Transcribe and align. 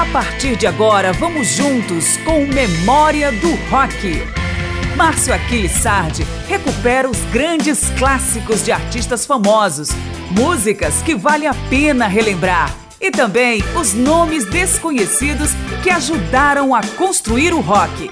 A 0.00 0.06
partir 0.06 0.56
de 0.56 0.66
agora, 0.66 1.12
vamos 1.12 1.48
juntos 1.48 2.16
com 2.24 2.46
Memória 2.46 3.30
do 3.32 3.50
Rock. 3.70 4.24
Márcio 4.96 5.34
Aquiles 5.34 5.72
Sardi 5.72 6.26
recupera 6.48 7.06
os 7.06 7.18
grandes 7.30 7.90
clássicos 7.98 8.64
de 8.64 8.72
artistas 8.72 9.26
famosos, 9.26 9.90
músicas 10.30 11.02
que 11.02 11.14
vale 11.14 11.46
a 11.46 11.52
pena 11.68 12.06
relembrar 12.06 12.74
e 12.98 13.10
também 13.10 13.62
os 13.78 13.92
nomes 13.92 14.46
desconhecidos 14.46 15.50
que 15.82 15.90
ajudaram 15.90 16.74
a 16.74 16.80
construir 16.96 17.52
o 17.52 17.60
rock. 17.60 18.10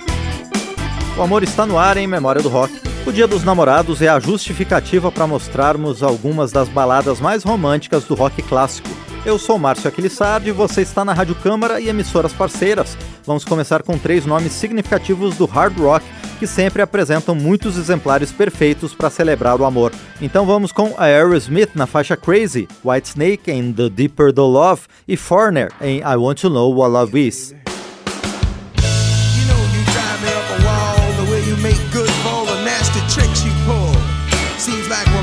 O 1.16 1.23
amor 1.23 1.43
está 1.43 1.64
no 1.64 1.79
ar 1.79 1.96
em 1.96 2.07
Memória 2.07 2.43
do 2.43 2.50
Rock. 2.50 2.82
O 3.07 3.11
Dia 3.11 3.27
dos 3.27 3.45
Namorados 3.45 4.02
é 4.02 4.09
a 4.09 4.20
justificativa 4.20 5.11
para 5.11 5.27
mostrarmos 5.27 6.02
algumas 6.02 6.52
das 6.52 6.68
baladas 6.68 7.18
mais 7.18 7.43
românticas 7.43 8.05
do 8.05 8.14
rock 8.14 8.43
clássico. 8.43 9.07
Eu 9.25 9.39
sou 9.39 9.59
Márcio 9.59 9.89
Aquilissardi 9.89 10.48
e 10.48 10.53
você 10.53 10.82
está 10.82 11.05
na 11.05 11.12
Rádio 11.12 11.35
Câmara 11.35 11.81
e 11.81 11.89
emissoras 11.89 12.32
parceiras. 12.32 12.96
Vamos 13.26 13.45
começar 13.45 13.82
com 13.82 13.99
três 13.99 14.25
nomes 14.25 14.53
significativos 14.53 15.36
do 15.36 15.45
hard 15.45 15.76
rock 15.79 16.04
que 16.39 16.46
sempre 16.46 16.81
apresentam 16.81 17.35
muitos 17.35 17.76
exemplares 17.76 18.31
perfeitos 18.31 18.95
para 18.95 19.11
celebrar 19.11 19.61
o 19.61 19.64
amor. 19.64 19.93
Então 20.21 20.46
vamos 20.46 20.73
com 20.73 20.95
Aerosmith 20.96 21.71
na 21.75 21.86
faixa 21.86 22.17
Crazy, 22.17 22.68
Whitesnake 22.85 23.50
em 23.50 23.73
The 23.73 23.89
Deeper 23.89 24.32
the 24.32 24.40
Love 24.40 24.82
e 25.07 25.17
Foreigner 25.17 25.73
em 25.81 25.98
I 25.98 26.17
Want 26.17 26.40
to 26.40 26.48
Know 26.48 26.73
What 26.73 26.93
Love 26.93 27.26
Is. 27.26 27.54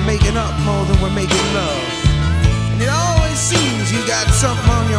making 0.06 0.38
up 0.38 0.58
more 0.62 0.86
than 0.86 1.02
we're 1.02 1.10
making 1.10 1.54
love. 1.54 1.65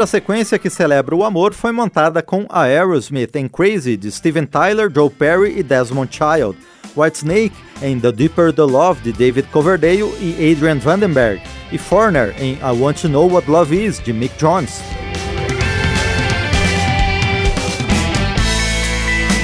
primeira 0.00 0.06
sequência 0.06 0.58
que 0.58 0.70
celebra 0.70 1.14
o 1.14 1.22
amor 1.22 1.52
foi 1.52 1.72
montada 1.72 2.22
com 2.22 2.46
a 2.48 2.62
Aerosmith 2.62 3.36
em 3.36 3.46
Crazy, 3.46 3.98
de 3.98 4.10
Steven 4.10 4.46
Tyler, 4.46 4.90
Joe 4.90 5.10
Perry 5.10 5.58
e 5.58 5.62
Desmond 5.62 6.08
Child, 6.10 6.56
Whitesnake 6.96 7.52
em 7.82 8.00
The 8.00 8.10
Deeper 8.10 8.50
the 8.50 8.62
Love, 8.62 9.02
de 9.02 9.12
David 9.12 9.48
Coverdale 9.48 10.10
e 10.18 10.52
Adrian 10.52 10.78
Vandenberg, 10.78 11.42
e 11.70 11.76
Foreigner 11.76 12.34
em 12.38 12.54
I 12.54 12.80
Want 12.80 13.02
to 13.02 13.08
Know 13.08 13.30
What 13.30 13.50
Love 13.50 13.76
Is, 13.76 13.98
de 14.02 14.14
Mick 14.14 14.34
Jones. 14.38 14.80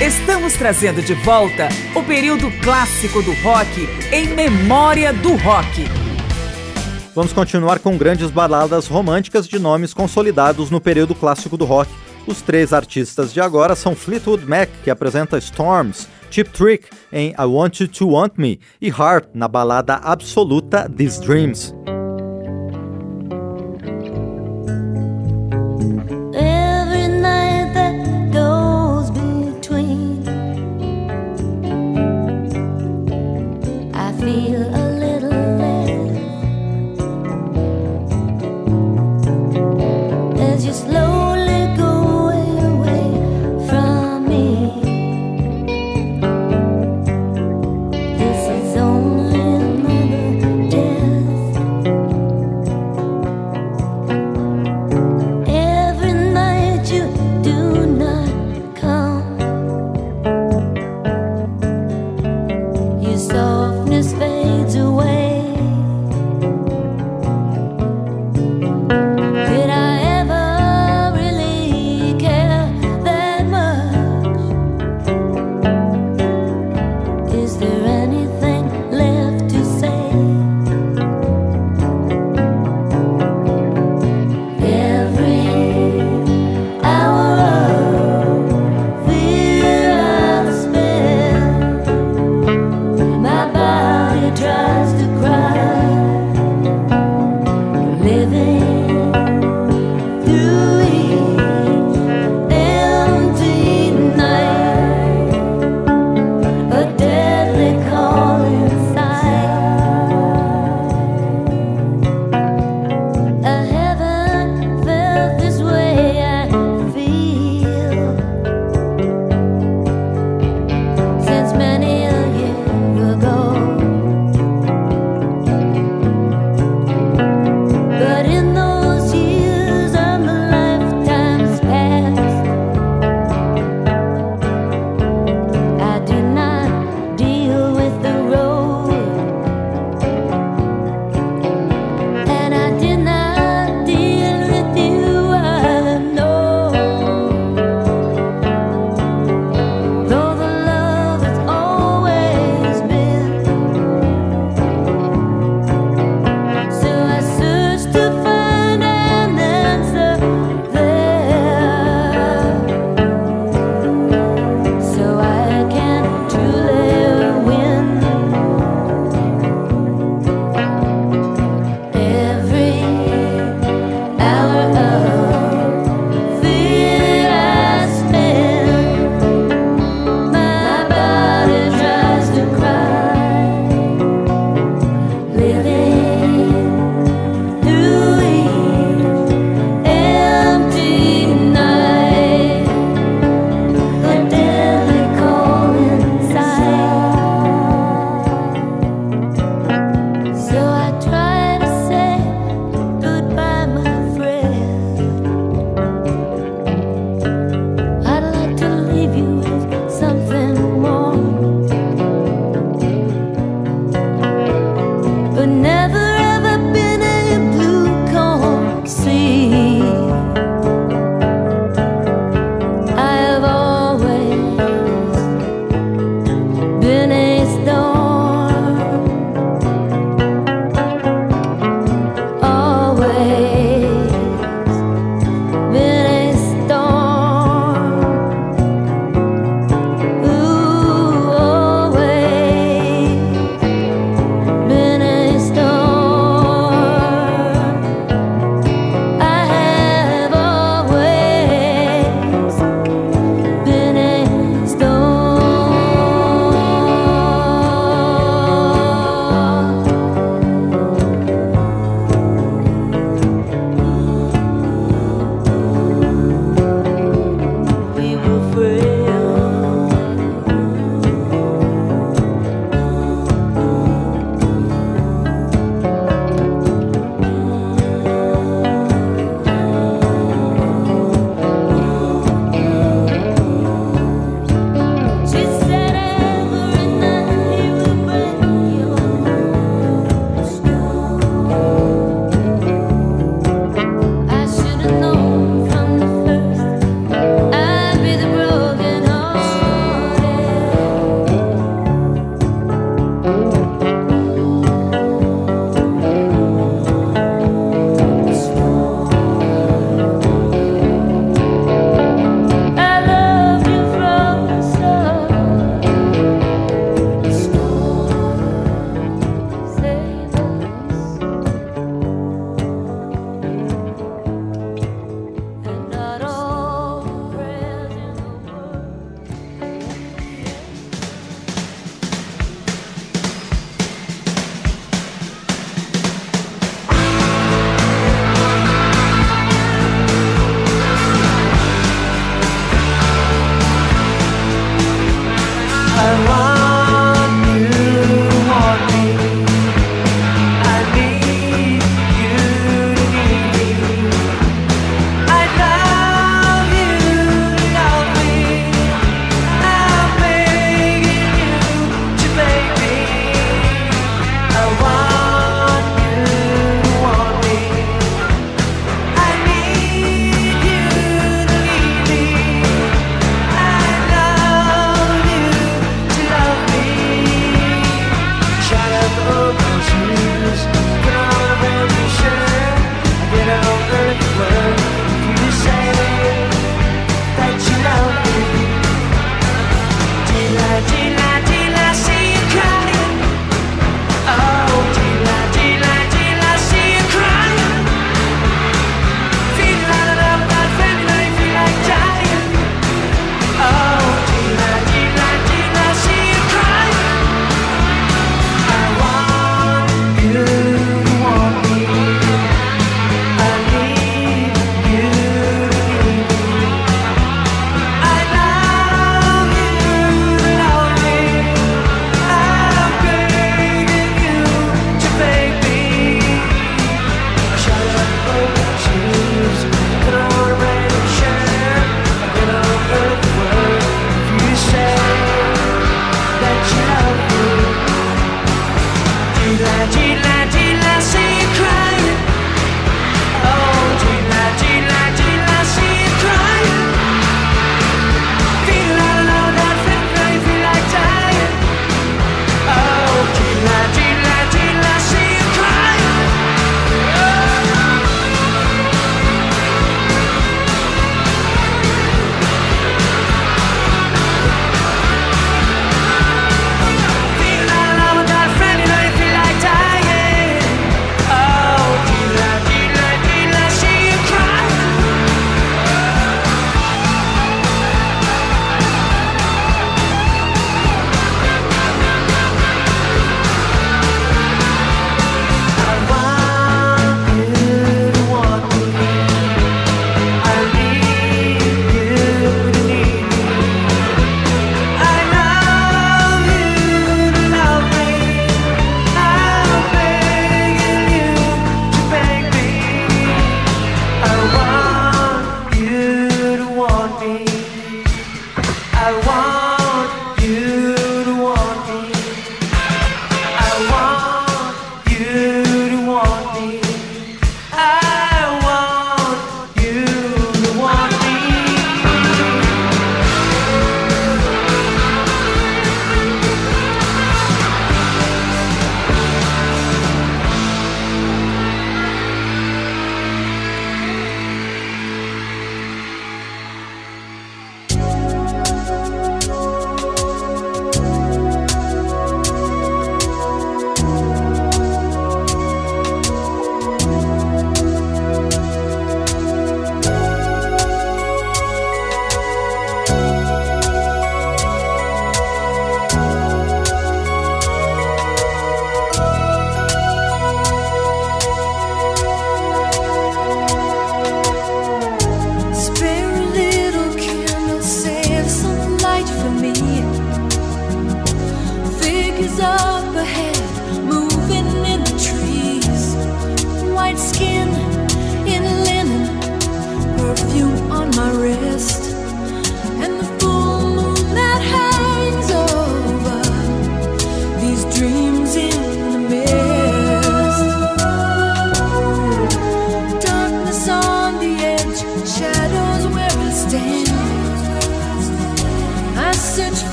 Estamos 0.00 0.54
trazendo 0.54 1.02
de 1.02 1.12
volta 1.12 1.68
o 1.94 2.02
período 2.02 2.50
clássico 2.62 3.20
do 3.20 3.32
rock 3.42 3.86
em 4.10 4.28
memória 4.28 5.12
do 5.12 5.34
rock. 5.36 6.05
Vamos 7.16 7.32
continuar 7.32 7.78
com 7.78 7.96
grandes 7.96 8.30
baladas 8.30 8.88
românticas 8.88 9.48
de 9.48 9.58
nomes 9.58 9.94
consolidados 9.94 10.70
no 10.70 10.78
período 10.78 11.14
clássico 11.14 11.56
do 11.56 11.64
rock. 11.64 11.90
Os 12.26 12.42
três 12.42 12.74
artistas 12.74 13.32
de 13.32 13.40
agora 13.40 13.74
são 13.74 13.96
Fleetwood 13.96 14.44
Mac, 14.44 14.68
que 14.84 14.90
apresenta 14.90 15.38
Storms, 15.38 16.06
Chip 16.30 16.50
Trick 16.50 16.90
em 17.10 17.30
I 17.30 17.44
Want 17.46 17.80
You 17.80 17.88
to 17.88 18.10
Want 18.10 18.34
Me 18.36 18.60
e 18.82 18.88
Heart 18.88 19.30
na 19.32 19.48
balada 19.48 19.94
absoluta 19.94 20.90
These 20.94 21.22
Dreams. 21.22 21.74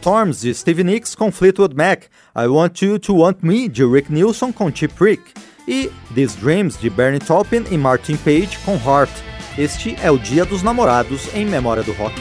Storms 0.00 0.40
de 0.40 0.54
Stevie 0.54 0.82
Nicks 0.82 1.14
com 1.14 1.30
Fleetwood 1.30 1.76
Mac, 1.76 2.04
I 2.34 2.46
Want 2.46 2.80
You 2.80 2.98
to 2.98 3.16
Want 3.16 3.42
Me 3.42 3.68
de 3.68 3.84
Rick 3.84 4.10
Nielsen 4.10 4.50
com 4.50 4.74
Chip 4.74 4.94
Rick 4.98 5.22
e 5.68 5.90
These 6.14 6.38
Dreams 6.38 6.78
de 6.78 6.88
Bernie 6.88 7.20
Taupin 7.20 7.64
e 7.70 7.76
Martin 7.76 8.16
Page 8.16 8.58
com 8.64 8.76
Heart. 8.76 9.10
Este 9.58 9.94
é 10.02 10.10
o 10.10 10.18
Dia 10.18 10.46
dos 10.46 10.62
Namorados 10.62 11.28
em 11.34 11.44
memória 11.44 11.82
do 11.82 11.92
rock. 11.92 12.14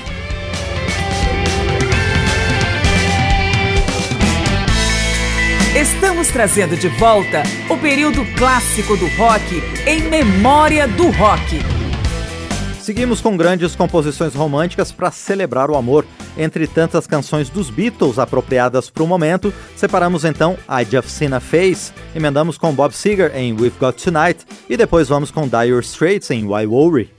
Estamos 5.73 6.27
trazendo 6.27 6.75
de 6.75 6.89
volta 6.89 7.43
o 7.69 7.77
período 7.77 8.25
clássico 8.35 8.97
do 8.97 9.07
rock 9.15 9.63
em 9.87 10.01
memória 10.01 10.85
do 10.85 11.09
rock. 11.11 11.78
Seguimos 12.89 13.21
com 13.21 13.37
grandes 13.37 13.75
composições 13.75 14.33
românticas 14.33 14.91
para 14.91 15.11
celebrar 15.11 15.69
o 15.69 15.75
amor. 15.75 16.07
Entre 16.35 16.65
tantas 16.65 17.05
canções 17.05 17.47
dos 17.47 17.69
Beatles 17.69 18.17
apropriadas 18.17 18.89
para 18.89 19.03
o 19.03 19.07
momento, 19.07 19.53
separamos 19.75 20.25
então 20.25 20.57
I 20.67 20.83
Just 20.89 21.09
Seen 21.09 21.31
a 21.33 21.39
Face, 21.39 21.93
emendamos 22.15 22.57
com 22.57 22.73
Bob 22.73 22.91
Seger 22.91 23.31
em 23.35 23.53
We've 23.53 23.77
Got 23.79 24.03
Tonight 24.03 24.43
e 24.67 24.75
depois 24.75 25.07
vamos 25.07 25.29
com 25.29 25.47
Dire 25.47 25.79
Straits 25.81 26.31
em 26.31 26.47
Why 26.47 26.65
Worry. 26.65 27.11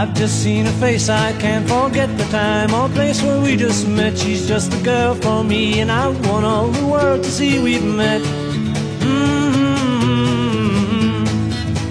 I've 0.00 0.14
just 0.14 0.42
seen 0.42 0.64
her 0.64 0.72
face, 0.80 1.10
I 1.10 1.32
can't 1.38 1.68
forget 1.68 2.08
the 2.16 2.24
time 2.30 2.72
or 2.72 2.88
place 2.88 3.20
where 3.22 3.38
we 3.38 3.54
just 3.54 3.86
met. 3.86 4.16
She's 4.16 4.48
just 4.48 4.70
the 4.70 4.80
girl 4.82 5.14
for 5.14 5.44
me, 5.44 5.80
and 5.80 5.92
I 5.92 6.08
want 6.08 6.46
all 6.46 6.68
the 6.68 6.86
world 6.86 7.22
to 7.22 7.30
see 7.30 7.58
we've 7.62 7.84
met. 7.84 8.22
Mm-hmm. 9.02 10.00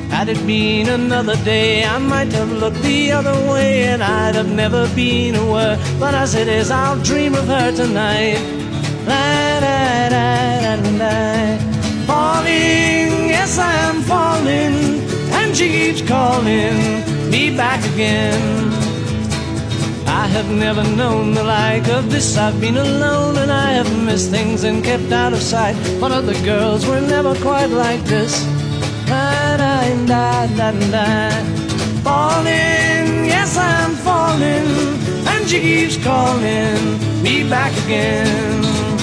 Had 0.10 0.28
it 0.28 0.44
been 0.48 0.90
another 0.90 1.36
day, 1.46 1.86
I 1.86 2.00
might 2.00 2.32
have 2.32 2.52
looked 2.52 2.82
the 2.82 3.12
other 3.12 3.36
way, 3.48 3.84
and 3.84 4.02
I'd 4.02 4.34
have 4.34 4.50
never 4.52 4.88
been 4.96 5.36
aware. 5.36 5.78
But 6.00 6.16
as 6.16 6.34
it 6.34 6.48
is, 6.48 6.72
I'll 6.72 6.98
dream 7.04 7.36
of 7.36 7.46
her 7.46 7.72
tonight. 7.72 8.40
Falling, 12.08 13.30
yes, 13.30 13.60
I 13.60 13.72
am 13.88 14.02
falling, 14.02 15.08
keeps 15.68 16.02
calling 16.02 16.78
me 17.30 17.56
back 17.58 17.84
again. 17.94 18.72
I 20.08 20.26
have 20.28 20.50
never 20.50 20.84
known 20.96 21.34
the 21.34 21.44
like 21.44 21.88
of 21.90 22.10
this. 22.10 22.38
I've 22.38 22.62
been 22.62 22.78
alone 22.78 23.38
and 23.38 23.52
I 23.52 23.72
have 23.72 23.92
missed 24.06 24.32
things 24.32 24.64
and 24.64 24.84
kept 24.84 25.12
out 25.12 25.34
of 25.34 25.42
sight. 25.42 25.76
But 26.00 26.12
other 26.12 26.34
girls 26.46 26.86
were 26.86 27.02
never 27.02 27.36
quite 27.36 27.72
like 27.72 28.02
this. 28.06 28.44
Da, 29.06 29.58
da, 29.58 30.06
da, 30.06 30.48
da, 30.56 30.72
da. 30.92 31.30
Falling, 32.04 33.26
yes, 33.26 33.58
I'm 33.58 33.96
falling, 33.96 34.68
and 35.28 35.50
she 35.50 35.60
keeps 35.60 35.98
calling 36.02 37.00
me 37.22 37.50
back 37.50 37.74
again. 37.86 38.99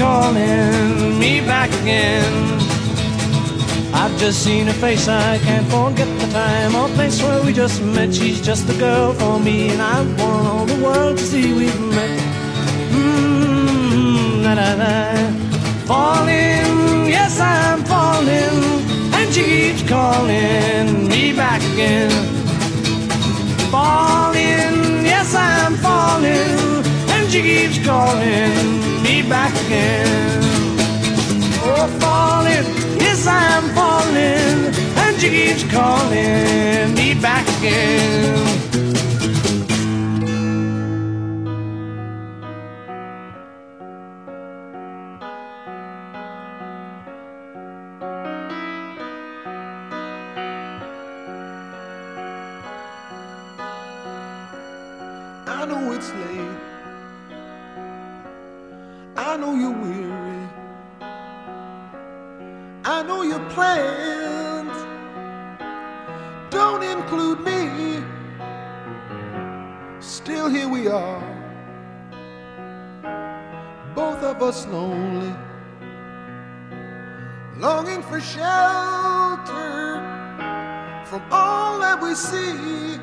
calling 0.00 1.18
me 1.18 1.42
back 1.42 1.68
again. 1.82 2.32
I've 3.92 4.16
just 4.18 4.42
seen 4.42 4.66
her 4.66 4.78
face, 4.84 5.06
I 5.08 5.36
can't 5.38 5.66
forget 5.66 6.08
the 6.18 6.26
time 6.32 6.74
or 6.74 6.88
place 6.96 7.22
where 7.22 7.42
we 7.44 7.52
just 7.52 7.82
met. 7.82 8.14
She's 8.14 8.40
just 8.40 8.66
the 8.66 8.76
girl 8.78 9.12
for 9.12 9.38
me, 9.38 9.68
and 9.68 9.82
I 9.82 9.96
want 10.18 10.46
all 10.52 10.64
the 10.64 10.82
world 10.82 11.18
to 11.18 11.22
see 11.22 11.52
we've 11.52 11.80
met. 11.98 12.18
Mmm, 12.94 14.42
na 14.42 14.54
na 14.54 14.68
na. 14.82 14.94
Falling, 15.90 17.06
yes, 17.16 17.38
I'm 17.38 17.84
falling, 17.84 18.58
and 19.18 19.28
she 19.34 19.44
keeps 19.44 19.82
calling 19.86 21.08
me 21.12 21.34
back 21.34 21.60
again. 21.74 22.10
Falling, 23.70 25.04
yes, 25.12 25.34
I'm 25.34 25.74
falling 25.74 26.79
she 27.30 27.42
keeps 27.42 27.78
calling 27.86 29.02
me 29.02 29.22
back 29.22 29.52
again. 29.66 30.42
Oh, 31.62 31.86
falling, 32.00 32.64
yes, 32.98 33.24
I'm 33.24 33.68
falling, 33.72 34.74
and 34.98 35.20
she 35.20 35.28
keeps 35.30 35.62
calling 35.70 36.92
me 36.94 37.14
back 37.14 37.46
again. 37.58 38.69
We 82.10 82.16
see. 82.16 82.96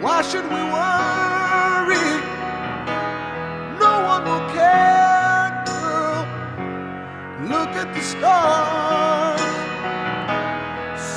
Why 0.00 0.22
should 0.22 0.44
we 0.44 0.62
worry? 0.76 2.08
No 3.78 3.92
one 4.12 4.24
will 4.24 4.46
care, 4.56 5.62
girl. 5.66 6.24
Look 7.52 7.72
at 7.82 7.92
the 7.92 8.00
stars, 8.00 9.40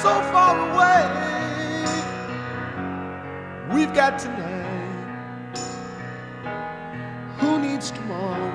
so 0.04 0.12
far 0.34 0.56
away. 0.68 1.06
We've 3.74 3.94
got 3.94 4.20
tonight. 4.20 5.58
Who 7.40 7.60
needs 7.60 7.92
tomorrow? 7.92 8.52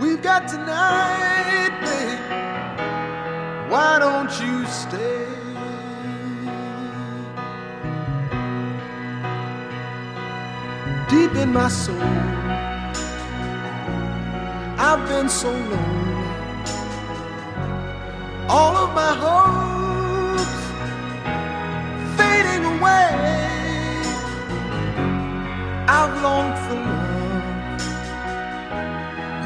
We've 0.00 0.22
got 0.22 0.48
tonight, 0.48 1.70
babe. 1.80 2.51
Why 3.72 3.98
don't 3.98 4.32
you 4.42 4.66
stay? 4.66 5.32
deep 11.12 11.34
in 11.36 11.52
my 11.52 11.68
soul. 11.68 12.02
I've 14.78 15.06
been 15.08 15.28
so 15.28 15.50
lonely. 15.50 16.24
All 18.48 18.74
of 18.84 18.90
my 18.94 19.12
hopes 19.24 20.56
fading 22.18 22.64
away. 22.74 23.08
I've 25.98 26.14
longed 26.22 26.58
for 26.64 26.78
love 26.88 27.84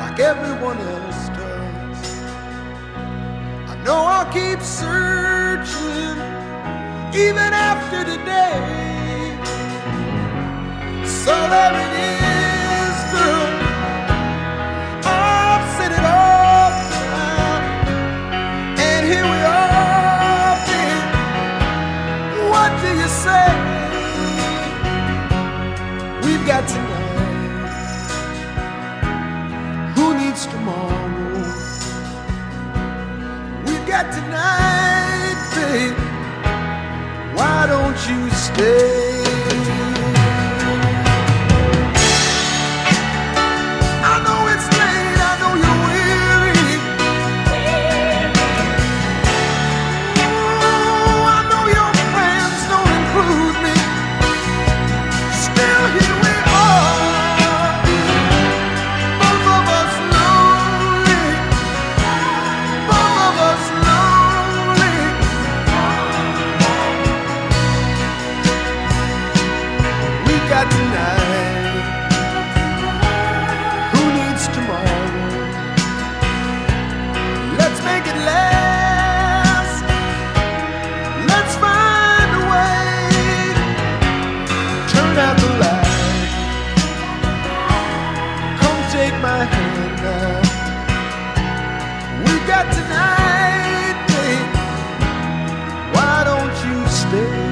like 0.01 0.19
everyone 0.21 0.79
else. 0.79 1.06
Know 3.87 4.03
I'll 4.03 4.27
keep 4.33 4.61
searching 4.63 6.19
even 7.15 7.51
after 7.71 8.03
today. 8.03 9.39
So 11.07 11.35
there 11.53 11.77
it 11.85 11.93
is, 12.11 12.16
you 38.09 38.31
stay? 38.31 39.06
Tonight. 92.73 93.99
Why 95.95 96.25
don't 96.25 96.57
you 96.67 96.89
stay? 96.89 97.47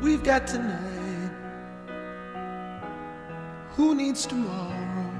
We've 0.00 0.22
got 0.22 0.46
tonight. 0.46 1.30
Who 3.76 3.94
needs 3.94 4.26
tomorrow? 4.26 5.10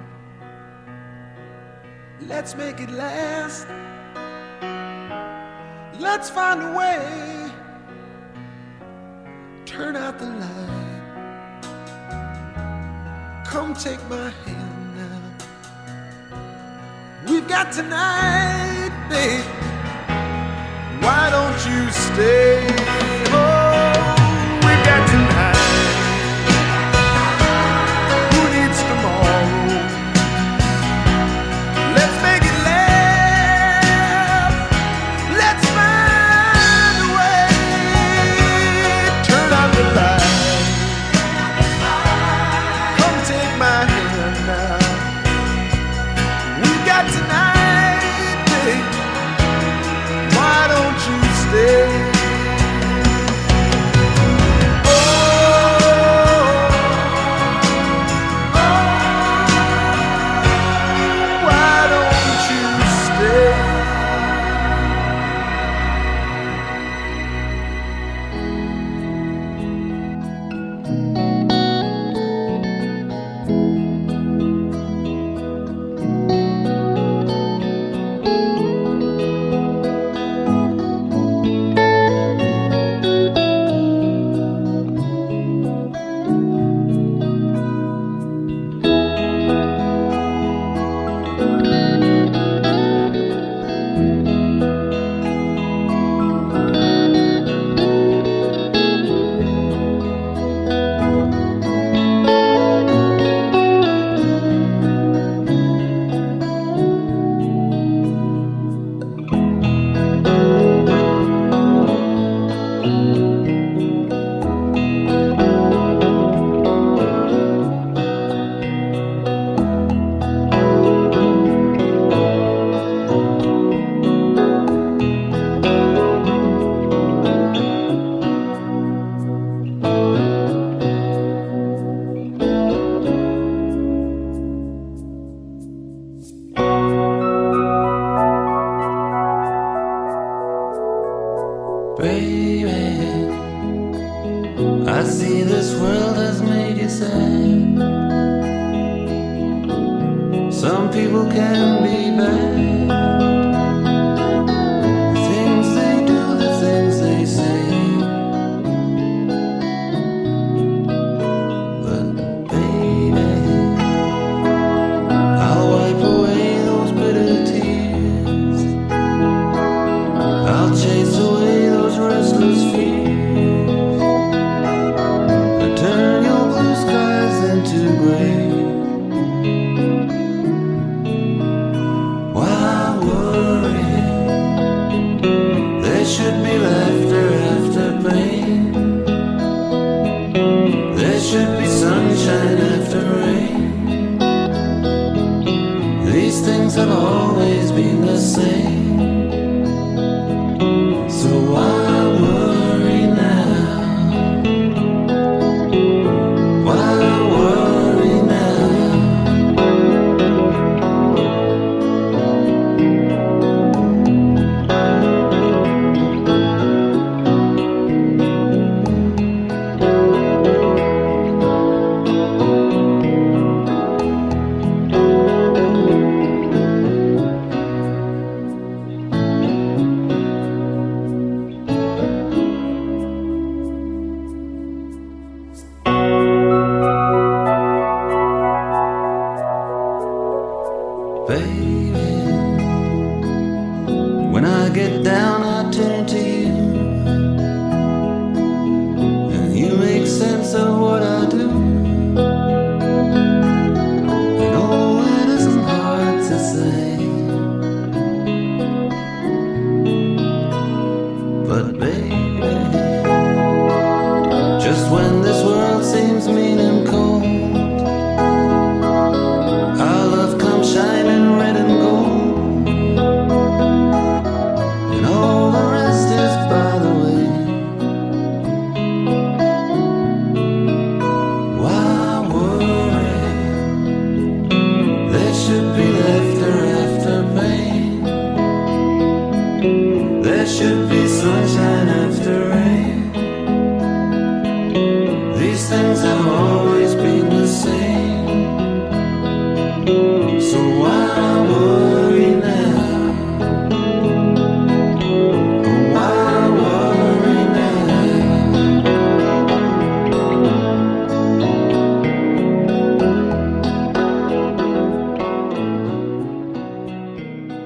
Let's 2.23 2.55
make 2.55 2.81
it 2.81 2.91
last. 2.91 3.67
Let's 6.01 6.31
find 6.31 6.63
a 6.63 6.73
way. 6.77 7.51
Turn 9.67 9.97
out 9.97 10.19
the 10.19 10.27
light. 10.27 10.76
Come 13.57 13.73
take 13.73 14.07
my 14.11 14.29
hand 14.45 14.97
now. 14.99 16.43
We've 17.27 17.49
got 17.49 17.73
tonight, 17.73 18.93
babe. 19.09 19.47
Why 21.03 21.31
don't 21.31 21.61
you 21.67 21.91
stay? 21.91 23.26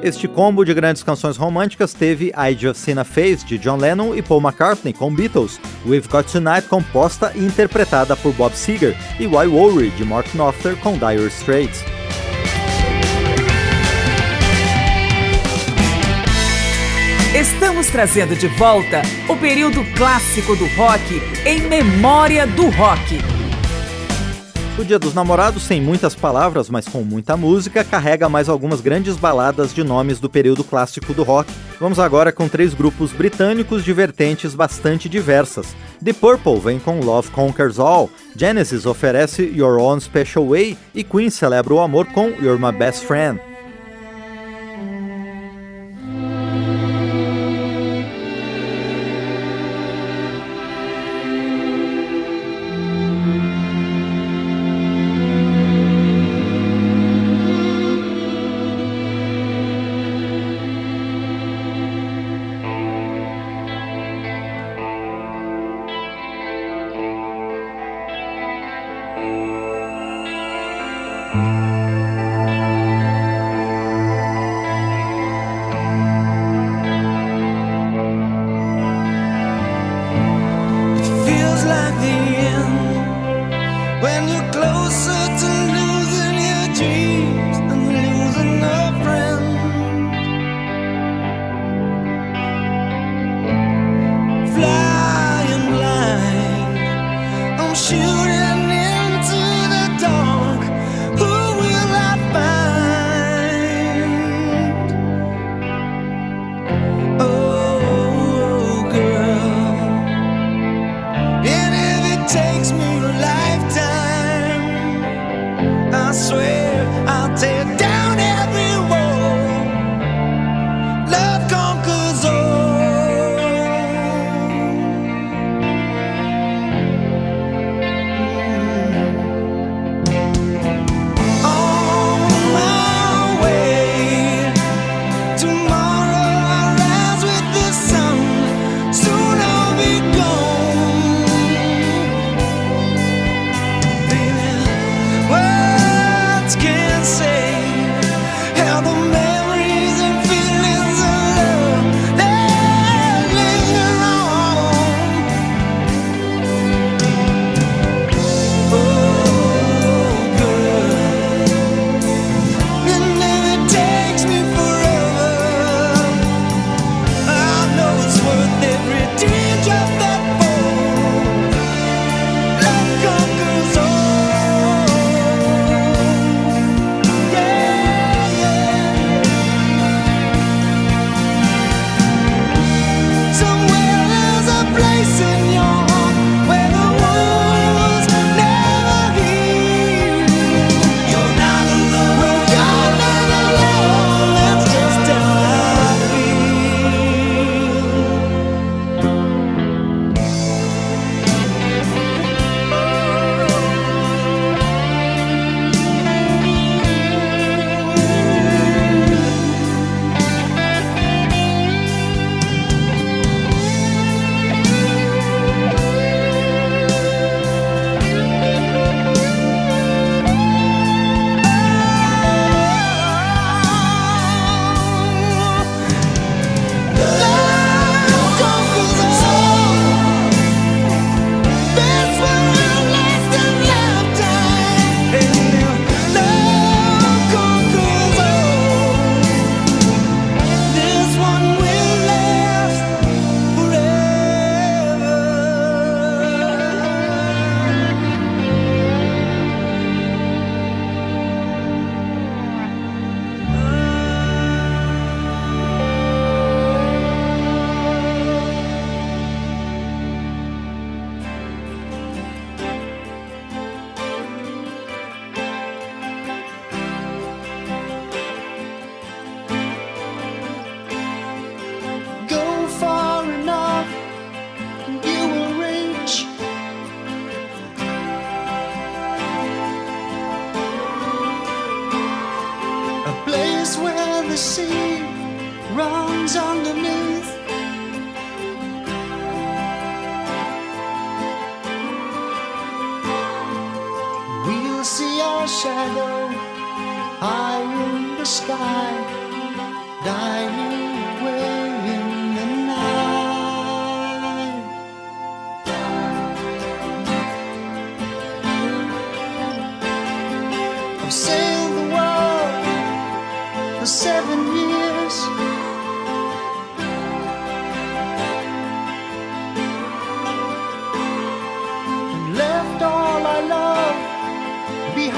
Este 0.02 0.26
combo 0.26 0.64
de 0.64 0.72
grandes 0.72 1.02
canções 1.02 1.36
românticas 1.36 1.92
teve 1.92 2.28
I 2.28 2.56
Just 2.58 2.80
Seen 2.80 2.98
a 2.98 3.04
Face 3.04 3.44
de 3.44 3.58
John 3.58 3.76
Lennon 3.76 4.14
e 4.14 4.22
Paul 4.22 4.40
McCartney 4.40 4.94
com 4.94 5.14
Beatles, 5.14 5.60
We've 5.86 6.08
Got 6.08 6.32
Tonight 6.32 6.68
composta 6.68 7.32
e 7.34 7.40
interpretada 7.40 8.16
por 8.16 8.32
Bob 8.32 8.54
Seger 8.54 8.96
e 9.18 9.26
Why 9.26 9.46
Worry 9.46 9.90
de 9.90 10.04
Mark 10.04 10.26
Knopfler 10.32 10.74
com 10.76 10.94
Dire 10.94 11.26
Straits. 11.26 11.84
Estamos 17.34 17.86
trazendo 17.88 18.34
de 18.34 18.48
volta 18.48 19.02
o 19.28 19.36
período 19.36 19.84
clássico 19.96 20.56
do 20.56 20.66
rock 20.76 21.20
em 21.44 21.60
memória 21.68 22.46
do 22.46 22.70
rock. 22.70 23.39
O 24.80 24.84
Dia 24.84 24.98
dos 24.98 25.12
Namorados, 25.12 25.64
sem 25.64 25.78
muitas 25.78 26.14
palavras, 26.14 26.70
mas 26.70 26.88
com 26.88 27.02
muita 27.02 27.36
música, 27.36 27.84
carrega 27.84 28.30
mais 28.30 28.48
algumas 28.48 28.80
grandes 28.80 29.14
baladas 29.14 29.74
de 29.74 29.84
nomes 29.84 30.18
do 30.18 30.30
período 30.30 30.64
clássico 30.64 31.12
do 31.12 31.22
rock. 31.22 31.52
Vamos 31.78 31.98
agora 31.98 32.32
com 32.32 32.48
três 32.48 32.72
grupos 32.72 33.12
britânicos 33.12 33.84
de 33.84 33.92
vertentes 33.92 34.54
bastante 34.54 35.06
diversas. 35.06 35.76
The 36.02 36.14
Purple 36.14 36.60
vem 36.60 36.78
com 36.78 36.98
Love 37.00 37.28
Conquers 37.30 37.78
All, 37.78 38.08
Genesis 38.34 38.86
oferece 38.86 39.42
Your 39.54 39.78
Own 39.78 40.00
Special 40.00 40.48
Way 40.48 40.78
e 40.94 41.04
Queen 41.04 41.28
celebra 41.28 41.74
o 41.74 41.80
amor 41.80 42.06
com 42.06 42.28
You're 42.28 42.58
My 42.58 42.72
Best 42.72 43.04
Friend. 43.04 43.38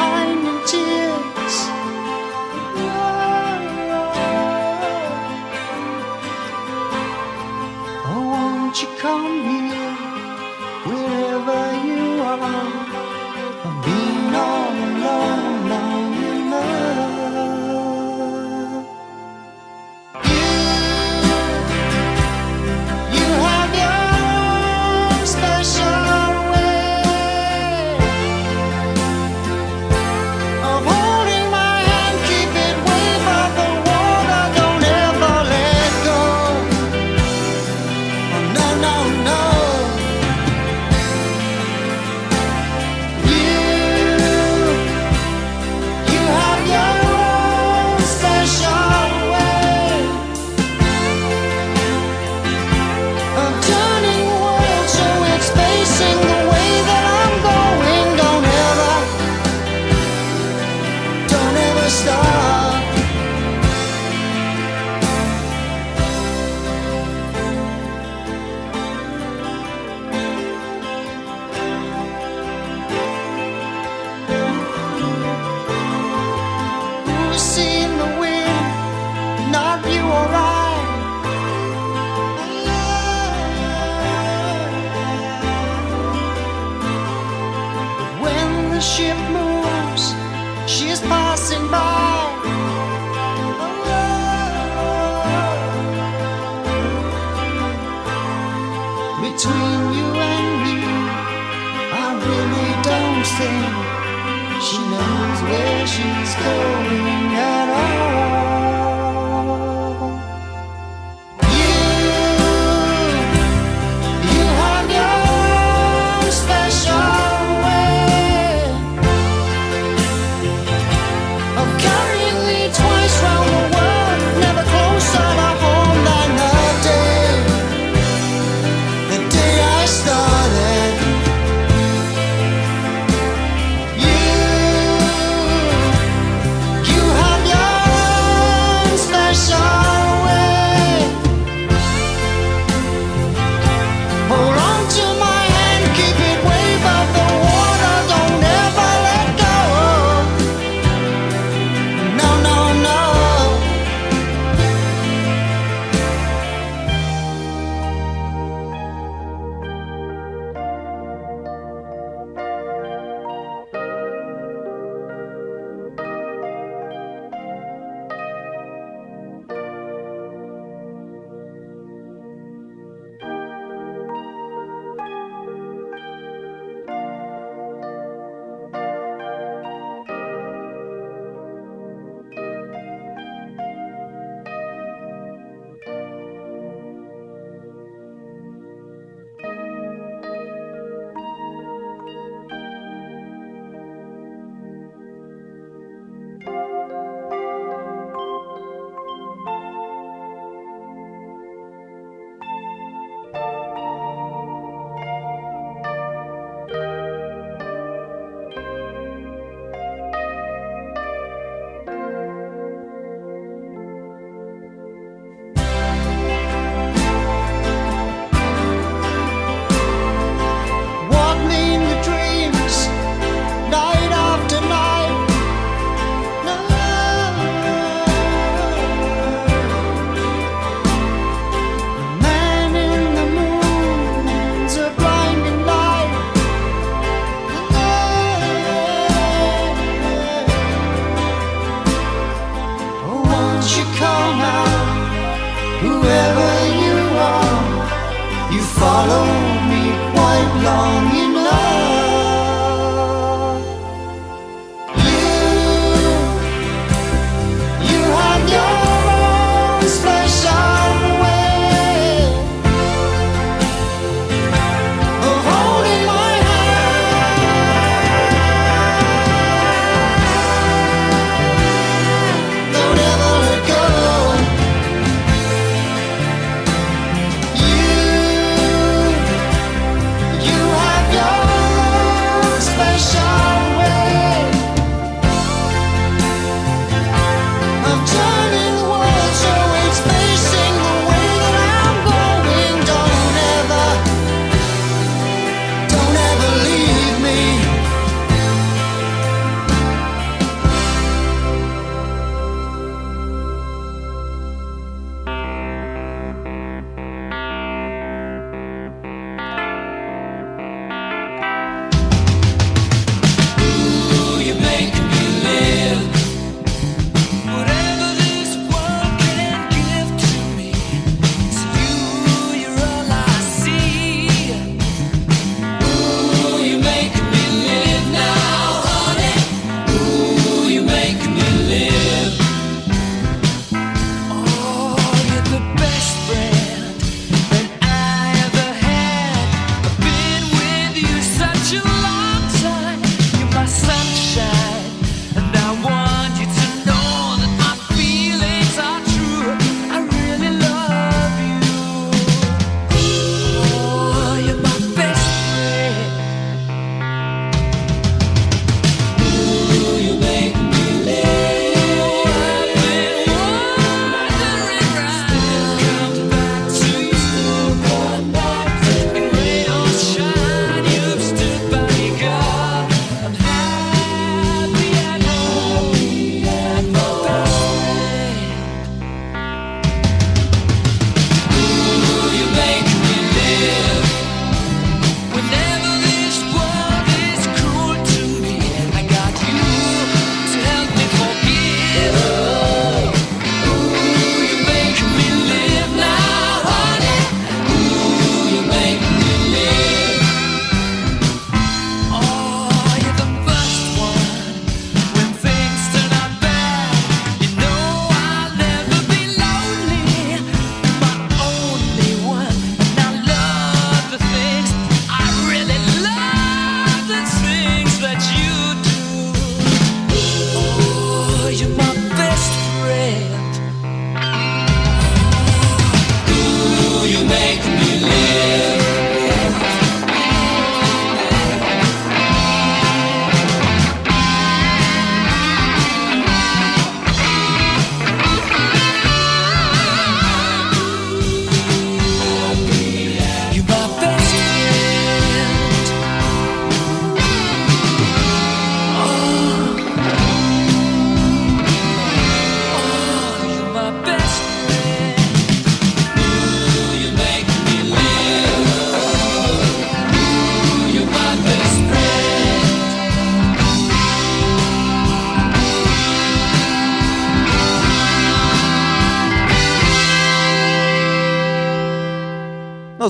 einen 0.03 0.65
Tisch. 0.67 1.61
Oh, 8.05 8.11
oh 8.11 8.21
won't 8.31 8.83
you 8.83 8.89
come 9.01 9.43
here? 9.45 9.62
She's 105.93 106.35
going 106.37 107.32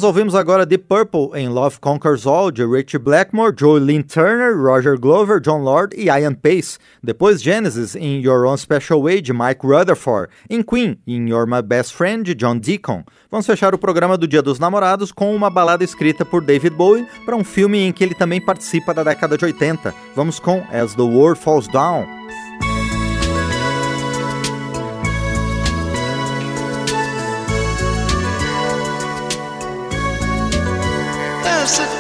Nós 0.03 0.09
ouvimos 0.09 0.35
agora 0.35 0.67
Deep 0.67 0.87
Purple 0.89 1.31
em 1.41 1.49
Love 1.49 1.79
Conquers 1.79 2.27
All, 2.27 2.51
de 2.51 2.67
Richie 2.67 2.99
Blackmore, 2.99 3.55
Joe 3.57 3.79
Lynn 3.79 4.03
Turner, 4.03 4.53
Roger 4.61 4.99
Glover, 4.99 5.39
John 5.39 5.63
Lord 5.63 5.95
e 5.97 6.07
Ian 6.07 6.35
Pace. 6.35 6.77
Depois 7.01 7.41
Genesis 7.41 7.95
em 7.95 8.21
Your 8.21 8.45
Own 8.45 8.57
Special 8.57 9.01
Way, 9.01 9.21
de 9.21 9.33
Mike 9.33 9.65
Rutherford. 9.65 10.29
Em 10.51 10.61
Queen, 10.61 10.99
em 11.07 11.29
You're 11.29 11.49
My 11.49 11.63
Best 11.63 11.95
Friend, 11.95 12.25
de 12.25 12.35
John 12.35 12.59
Deacon. 12.59 13.05
Vamos 13.31 13.47
fechar 13.47 13.77
o 13.77 13.79
programa 13.79 14.19
do 14.19 14.27
Dia 14.27 14.43
dos 14.43 14.59
Namorados 14.59 15.13
com 15.13 15.33
uma 15.33 15.49
balada 15.49 15.85
escrita 15.85 16.25
por 16.25 16.43
David 16.43 16.75
Bowie 16.75 17.07
para 17.25 17.37
um 17.37 17.45
filme 17.45 17.79
em 17.79 17.93
que 17.93 18.03
ele 18.03 18.17
também 18.17 18.45
participa 18.45 18.93
da 18.93 19.05
década 19.05 19.39
de 19.39 19.45
80. 19.45 19.95
Vamos 20.17 20.41
com 20.41 20.65
As 20.73 20.97
the 20.97 21.03
World 21.03 21.39
Falls 21.39 21.71
Down. 21.71 22.09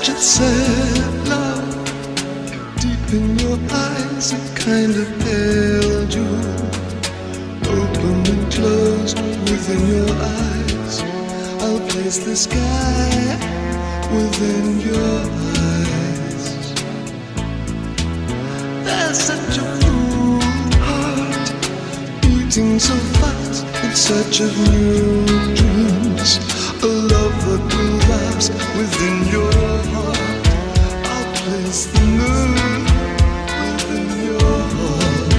Such 0.05 0.41
a 0.41 0.51
love 1.31 1.71
deep 2.81 3.13
in 3.13 3.39
your 3.39 3.57
eyes, 3.71 4.33
it 4.33 4.57
kind 4.57 4.93
of 4.97 5.09
held 5.23 6.13
you 6.13 6.27
open 7.71 8.27
and 8.33 8.53
closed 8.53 9.21
within 9.49 9.83
your 9.95 10.11
eyes. 10.11 11.03
I'll 11.63 11.81
place 11.89 12.19
the 12.19 12.35
sky 12.35 13.39
within 14.11 14.81
your 14.81 15.21
eyes. 15.71 16.45
There's 18.85 19.19
such 19.19 19.59
a 19.59 19.67
fool 19.81 20.41
heart 20.83 21.47
beating 22.23 22.81
so 22.81 22.95
fast 23.21 23.65
in 23.85 23.95
search 23.95 24.41
of 24.41 24.53
new 24.69 25.27
dreams. 25.55 26.41
A 26.83 26.87
love 26.87 27.37
that 27.47 27.82
last 28.51 28.77
within 28.77 29.27
your 29.31 29.53
heart. 29.93 30.19
I'll 31.13 31.33
place 31.37 31.87
the 31.87 32.01
moon 32.01 32.55
within 33.61 34.07
your 34.25 34.59
heart. 34.75 35.33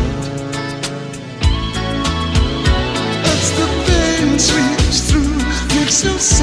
As 3.32 3.48
the 3.58 3.68
pain 3.88 4.40
sweeps 4.40 5.00
through, 5.12 5.36
makes 5.76 6.04
no 6.04 6.18
sense 6.18 6.43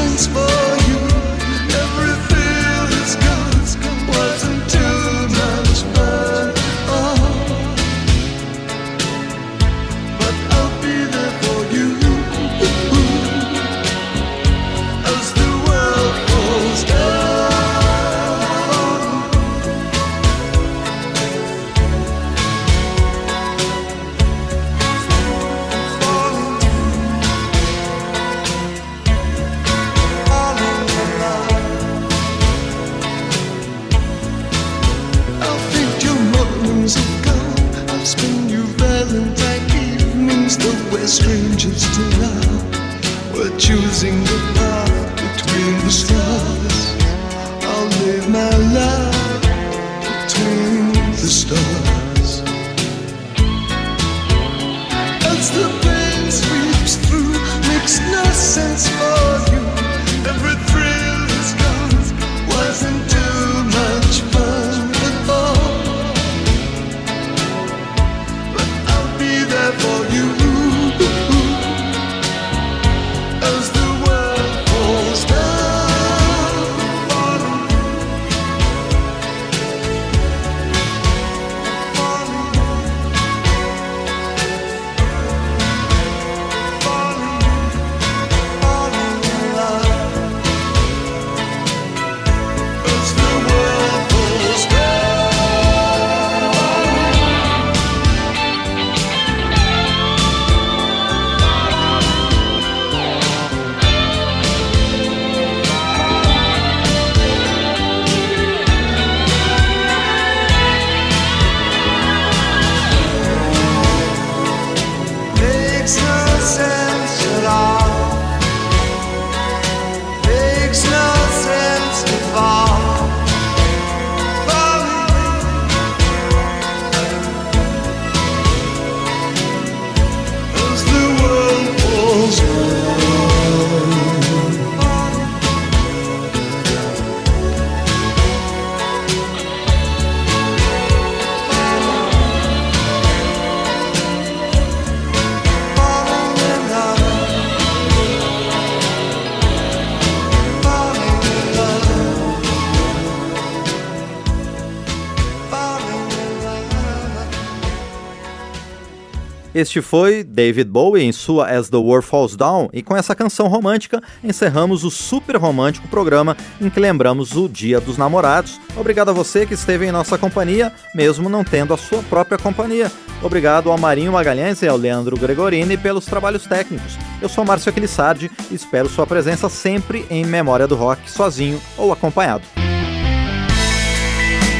Este 159.60 159.82
foi 159.82 160.24
David 160.24 160.70
Bowie 160.70 161.04
em 161.04 161.12
sua 161.12 161.46
As 161.46 161.68
the 161.68 161.76
World 161.76 162.06
Falls 162.06 162.34
Down, 162.34 162.70
e 162.72 162.82
com 162.82 162.96
essa 162.96 163.14
canção 163.14 163.46
romântica 163.46 164.02
encerramos 164.24 164.84
o 164.84 164.90
super 164.90 165.36
romântico 165.36 165.86
programa 165.86 166.34
em 166.58 166.70
que 166.70 166.80
lembramos 166.80 167.36
o 167.36 167.46
Dia 167.46 167.78
dos 167.78 167.98
Namorados. 167.98 168.58
Obrigado 168.74 169.10
a 169.10 169.12
você 169.12 169.44
que 169.44 169.52
esteve 169.52 169.84
em 169.84 169.92
nossa 169.92 170.16
companhia, 170.16 170.72
mesmo 170.94 171.28
não 171.28 171.44
tendo 171.44 171.74
a 171.74 171.76
sua 171.76 172.02
própria 172.04 172.38
companhia. 172.38 172.90
Obrigado 173.22 173.70
ao 173.70 173.76
Marinho 173.76 174.12
Magalhães 174.12 174.62
e 174.62 174.66
ao 174.66 174.78
Leandro 174.78 175.18
Gregorini 175.18 175.76
pelos 175.76 176.06
trabalhos 176.06 176.46
técnicos. 176.46 176.96
Eu 177.20 177.28
sou 177.28 177.44
Márcio 177.44 177.68
Aquilissardi 177.68 178.30
e 178.50 178.54
espero 178.54 178.88
sua 178.88 179.06
presença 179.06 179.50
sempre 179.50 180.06
em 180.08 180.24
Memória 180.24 180.66
do 180.66 180.74
Rock, 180.74 181.10
sozinho 181.10 181.60
ou 181.76 181.92
acompanhado. 181.92 182.44